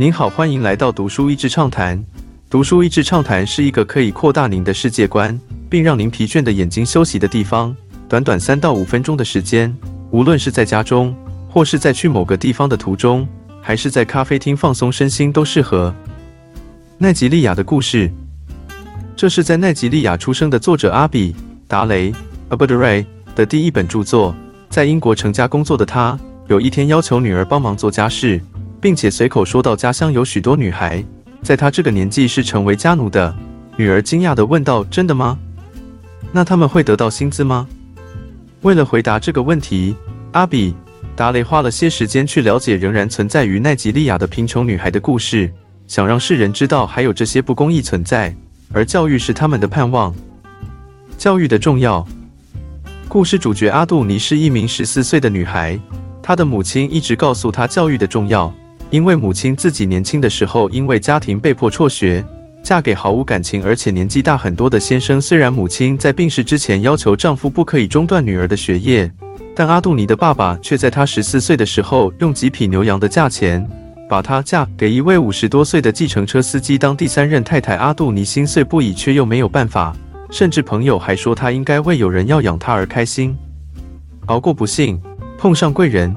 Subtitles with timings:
[0.00, 2.02] 您好，欢迎来到读书益智畅谈。
[2.48, 5.38] 读书益智畅谈是一个可以扩大您的世界观，
[5.68, 7.76] 并让您疲倦的眼睛休息的地方。
[8.08, 9.76] 短短三到五分钟的时间，
[10.10, 11.14] 无论是在家中，
[11.50, 13.28] 或是在去某个地方的途中，
[13.60, 15.94] 还是在咖啡厅放松身心，都适合。
[16.96, 18.10] 奈吉利亚的故事，
[19.14, 21.36] 这是在奈吉利亚出生的作者阿比
[21.68, 22.10] 达雷
[22.48, 23.04] （Abdulray）
[23.34, 24.34] 的第一本著作。
[24.70, 28.40] 在英国成家工作的他，有一天要求女儿帮忙做家事，
[28.80, 31.04] 并且随口说到家乡有许多女孩，
[31.42, 33.34] 在他这个年纪是成为家奴的。
[33.76, 35.38] 女儿惊讶地问道：“真的吗？
[36.32, 37.66] 那他们会得到薪资吗？”
[38.62, 39.94] 为了回答这个问题，
[40.32, 40.74] 阿比
[41.16, 45.50] 达雷花了些时间去了解仍然存在于奈及利亚的贫穷女孩的故事，
[45.86, 48.34] 想让世人知道还有这些不公义存在，
[48.72, 50.14] 而教育是他们的盼望。
[51.16, 52.06] 教育的重要。
[53.08, 55.78] 故事主角阿杜尼是一名十四岁的女孩，
[56.22, 58.52] 她的母亲一直告诉她教育的重要，
[58.90, 62.24] 因为母亲自己年轻的时候因为家庭被迫辍学。
[62.62, 65.18] 嫁给毫无感情而且年纪大很多的先生。
[65.18, 69.10] 虽然母亲在病逝之前要求丈夫不可以中断女儿的学业，
[69.56, 73.66] 但阿杜尼的爸爸却在她十四岁的时候用几匹牛羊的价钱
[74.10, 77.76] 把她嫁给一位五十多岁的计程车司机当第三任太太。
[77.76, 79.96] 阿杜尼心碎不已，却又没有办法。
[80.30, 83.34] 甚至朋友还说她应该为有人要养她而开心。
[84.26, 85.00] 熬过不幸，
[85.38, 86.14] 碰上贵人。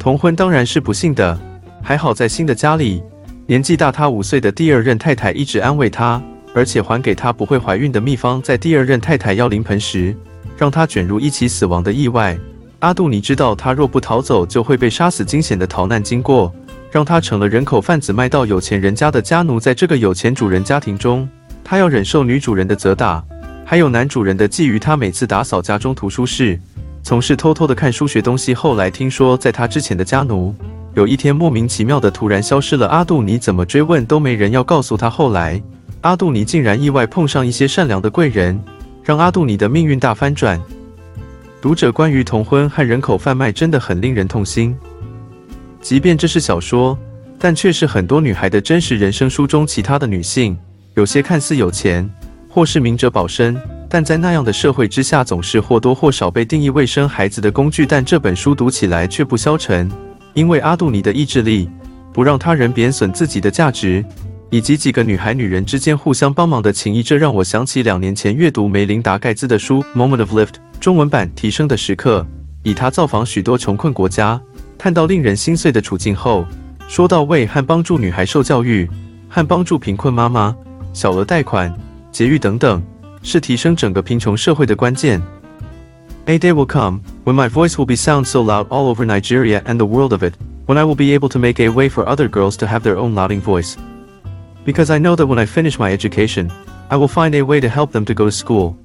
[0.00, 1.38] 同婚当然是不幸的，
[1.82, 3.02] 还好在新的家里。
[3.46, 6.22] 年纪大他五岁的第二任太太一直安慰他，
[6.54, 8.42] 而且还给他不会怀孕的秘方。
[8.42, 10.14] 在第二任太太要临盆时，
[10.56, 12.36] 让他卷入一起死亡的意外。
[12.80, 16.54] 阿杜尼知道他若不逃走就会被杀死，惊险的逃难经过
[16.90, 19.58] 让他成了人口贩子，卖到有钱人家的家奴。
[19.58, 21.28] 在这个有钱主人家庭中，
[21.64, 23.24] 他要忍受女主人的责打，
[23.64, 24.78] 还有男主人的觊觎。
[24.78, 26.60] 他每次打扫家中图书室，
[27.02, 28.54] 从事偷偷的看书学东西。
[28.54, 30.54] 后来听说，在他之前的家奴。
[30.98, 32.88] 有一天，莫名其妙的突然消失了。
[32.88, 35.08] 阿杜尼怎么追问都没人要告诉他。
[35.08, 35.62] 后来，
[36.00, 38.60] 阿杜尼竟然意外碰上一些善良的贵人，
[39.04, 40.60] 让阿杜尼的命运大翻转。
[41.62, 44.76] 读者关于童婚和人口贩卖真的很令人痛心。
[45.80, 46.98] 即便这是小说，
[47.38, 49.30] 但却是很多女孩的真实人生。
[49.30, 50.58] 书中其他的女性，
[50.94, 52.10] 有些看似有钱
[52.50, 53.56] 或是明哲保身，
[53.88, 57.86] 但在那样的社会之下，总是或多或少被定义为生孩子的工具。
[57.86, 59.88] 但这本书读起来却不消沉。
[60.38, 61.68] 因为阿杜尼的意志力，
[62.12, 64.04] 不让他人贬损自己的价值，
[64.50, 70.46] 以及几个女孩女人之间互相帮忙的情谊，这让我想起两年前阅读梅琳达盖兹的书《Moment of Lift》
[70.78, 72.20] 中文版《提升的时刻》，
[72.62, 74.40] 以他造访许多穷困国家，
[74.78, 76.46] 看到令人心碎的处境后，
[76.86, 78.88] 说到为和帮助女孩受教育，
[79.28, 80.54] 和帮助贫困妈妈、
[80.92, 81.76] 小额贷款、
[82.12, 82.80] 节育等等，
[83.24, 85.20] 是提升整个贫穷社会的关键。
[86.27, 89.77] A day will come, when my voice will be sound so loud all over Nigeria and
[89.77, 90.33] the world of it,
[90.65, 92.97] when I will be able to make a way for other girls to have their
[92.97, 93.75] own louding voice.
[94.65, 96.49] Because I know that when I finish my education,
[96.89, 98.75] I will find a way to help them to go to school.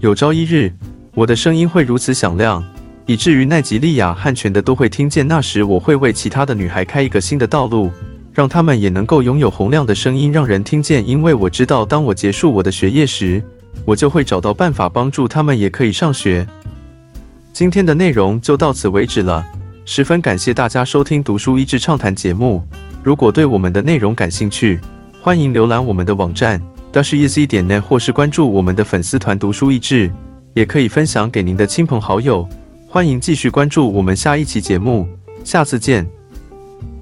[0.00, 0.72] 有朝一日，
[1.14, 2.64] 我的声音会如此响亮，
[3.04, 5.26] 以至于奈及利亚和全的都会听见。
[5.28, 7.90] 那时，我会为其他的女孩开一个新的道路，
[8.32, 11.06] 让她们也能够拥有洪亮的声音，让人听见。
[11.06, 13.42] 因为我知道，当我结束我的学业时，
[13.85, 16.45] 我就会找到办法帮助他们，也可以上学。
[17.53, 19.45] 今天的内容就到此为止了，
[19.85, 22.63] 十分感谢大家收听《读书益智畅谈》节目。
[23.03, 24.79] 如果对我们的内容感兴趣，
[25.21, 26.61] 欢迎浏览我们的网站
[26.93, 30.11] dashiz 点 net，或是关注我们的粉丝团“读书益智”，
[30.53, 32.47] 也可以分享给您的亲朋好友。
[32.87, 35.07] 欢迎继续关注我们下一期节目，
[35.43, 36.20] 下次见。